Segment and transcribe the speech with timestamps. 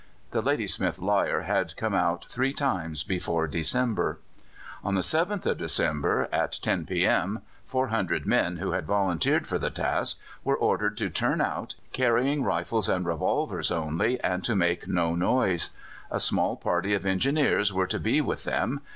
[0.31, 4.17] The Ladysmith Lyre had come out three times before December.
[4.83, 9.69] On the 7th of December, at 10 p.m., 400 men, who had volunteered for the
[9.69, 15.13] task, were ordered to turn out, carrying rifles and revolvers only, and to make no
[15.13, 15.69] noise.
[16.09, 18.81] A small party of Engineers were to be with them.